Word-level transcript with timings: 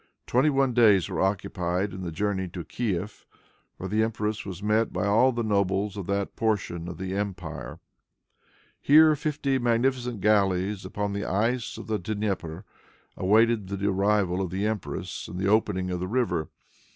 Twenty 0.25 0.49
one 0.49 0.73
days 0.73 1.09
were 1.09 1.21
occupied 1.21 1.93
in 1.93 2.01
the 2.01 2.11
journey 2.11 2.47
to 2.47 2.63
Kief, 2.63 3.27
where 3.77 3.87
the 3.87 4.01
empress 4.01 4.47
was 4.47 4.63
met 4.63 4.91
by 4.91 5.05
all 5.05 5.31
the 5.31 5.43
nobles 5.43 5.95
of 5.95 6.07
that 6.07 6.35
portion 6.35 6.87
of 6.87 6.97
the 6.97 7.13
empire. 7.15 7.79
Here 8.81 9.15
fifty 9.15 9.59
magnificent 9.59 10.19
galleys, 10.19 10.85
upon 10.85 11.13
the 11.13 11.25
ice 11.25 11.77
of 11.77 11.85
the 11.85 11.99
Dnieper, 11.99 12.65
awaited 13.15 13.67
the 13.67 13.87
arrival 13.89 14.41
of 14.41 14.49
the 14.49 14.65
empress 14.65 15.27
and 15.27 15.37
the 15.39 15.47
opening 15.47 15.91
of 15.91 15.99
the 15.99 16.07
river. 16.07 16.49